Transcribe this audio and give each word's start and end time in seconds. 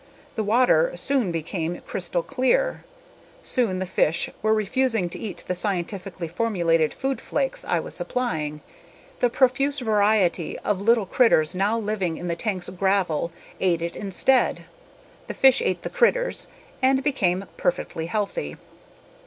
The 0.33 0.43
water 0.43 0.97
soon 0.97 1.31
became 1.31 1.79
crystal 1.85 2.23
clear. 2.23 2.83
Soon 3.43 3.77
the 3.77 3.85
fish 3.85 4.31
were 4.41 4.51
refusing 4.51 5.11
to 5.11 5.19
eat 5.19 5.43
the 5.45 5.53
scientifically 5.53 6.27
formulated 6.27 6.91
food 6.91 7.21
flakes 7.21 7.63
I 7.63 7.79
was 7.79 7.93
supplying. 7.93 8.61
The 9.19 9.29
profuse 9.29 9.77
variety 9.77 10.57
of 10.61 10.81
little 10.81 11.05
critters 11.05 11.53
now 11.53 11.77
living 11.77 12.17
in 12.17 12.29
the 12.29 12.35
tank's 12.35 12.67
gravel 12.71 13.31
ate 13.59 13.83
it 13.83 13.95
instead. 13.95 14.65
The 15.27 15.35
fish 15.35 15.61
ate 15.61 15.83
the 15.83 15.87
critters 15.91 16.47
and 16.81 17.03
became 17.03 17.45
perfectly 17.55 18.07
healthy. 18.07 18.57